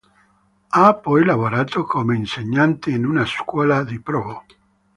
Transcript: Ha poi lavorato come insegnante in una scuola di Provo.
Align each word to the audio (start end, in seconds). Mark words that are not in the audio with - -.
Ha 0.71 0.95
poi 0.95 1.23
lavorato 1.23 1.83
come 1.83 2.15
insegnante 2.15 2.89
in 2.89 3.05
una 3.05 3.23
scuola 3.23 3.83
di 3.83 4.01
Provo. 4.01 4.45